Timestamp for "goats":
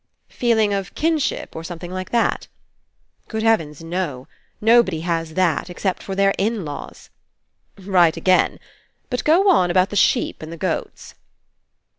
10.57-11.13